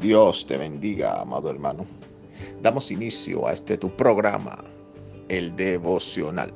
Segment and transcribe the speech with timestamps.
[0.00, 1.84] Dios te bendiga, amado hermano.
[2.62, 4.62] Damos inicio a este tu programa,
[5.28, 6.52] el devocional,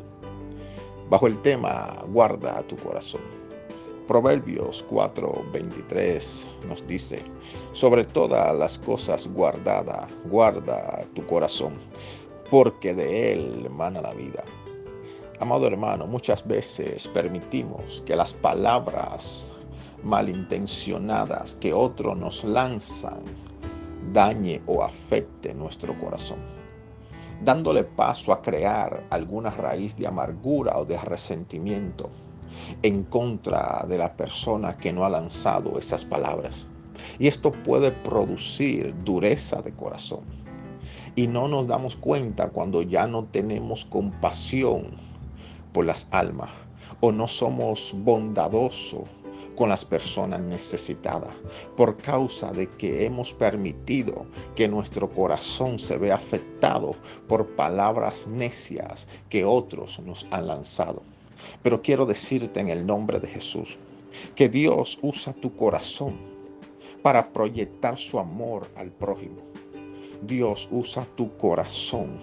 [1.11, 3.23] bajo el tema Guarda tu corazón.
[4.07, 7.25] Proverbios 4:23 nos dice,
[7.73, 11.73] sobre todas las cosas guardada, guarda tu corazón,
[12.49, 14.45] porque de él emana la vida.
[15.41, 19.52] Amado hermano, muchas veces permitimos que las palabras
[20.05, 23.23] malintencionadas que otros nos lanzan
[24.13, 26.39] dañe o afecte nuestro corazón,
[27.43, 32.11] dándole paso a crear alguna raíz de amargura o de resentimiento
[32.83, 36.69] en contra de la persona que no ha lanzado esas palabras.
[37.19, 40.21] Y esto puede producir dureza de corazón.
[41.15, 44.91] Y no nos damos cuenta cuando ya no tenemos compasión
[45.73, 46.51] por las almas
[47.01, 49.05] o no somos bondadosos
[49.55, 51.33] con las personas necesitadas
[51.77, 56.95] por causa de que hemos permitido que nuestro corazón se vea afectado
[57.29, 61.03] por palabras necias que otros nos han lanzado.
[61.63, 63.79] Pero quiero decirte en el nombre de Jesús
[64.35, 66.17] que Dios usa tu corazón
[67.03, 69.43] para proyectar su amor al prójimo.
[70.23, 72.19] Dios usa tu corazón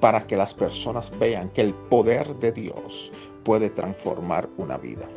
[0.00, 3.10] para que las personas vean que el poder de Dios
[3.44, 5.08] puede transformar una vida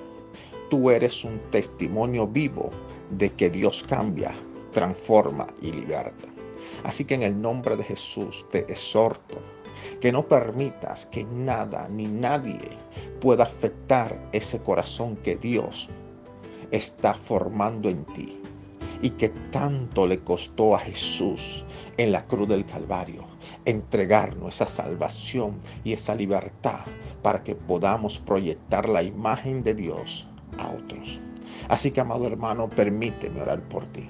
[0.70, 2.72] tú eres un testimonio vivo
[3.12, 4.34] de que Dios cambia,
[4.72, 6.28] transforma y liberta.
[6.84, 9.38] Así que en el nombre de Jesús te exhorto
[10.00, 12.78] que no permitas que nada ni nadie
[13.20, 15.90] pueda afectar ese corazón que Dios
[16.72, 18.40] está formando en ti
[19.02, 21.66] y que tanto le costó a Jesús
[21.98, 23.26] en la cruz del Calvario
[23.66, 26.86] entregarnos esa salvación y esa libertad
[27.22, 31.20] para que podamos proyectar la imagen de Dios a otros.
[31.70, 34.08] Así que, amado hermano, permíteme orar por ti.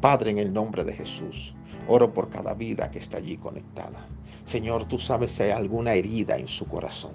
[0.00, 1.54] Padre, en el nombre de Jesús,
[1.88, 4.06] oro por cada vida que está allí conectada.
[4.44, 7.12] Señor, tú sabes si hay alguna herida en su corazón.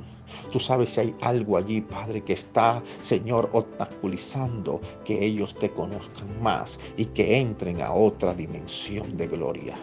[0.51, 6.41] Tú sabes si hay algo allí, Padre, que está, Señor, obstaculizando que ellos te conozcan
[6.43, 9.75] más y que entren a otra dimensión de gloria.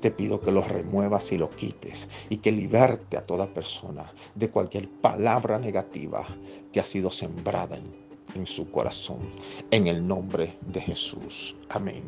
[0.00, 4.50] Te pido que los remuevas y lo quites y que liberte a toda persona de
[4.50, 6.26] cualquier palabra negativa
[6.72, 9.18] que ha sido sembrada en en su corazón.
[9.70, 11.54] En el nombre de Jesús.
[11.68, 12.02] Amén.